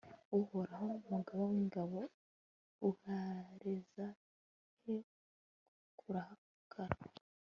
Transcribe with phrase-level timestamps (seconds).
[0.39, 1.99] uhoraho, mugaba w'ingabo,
[2.89, 4.05] uzahereza
[4.81, 4.95] he
[5.99, 6.97] kurakara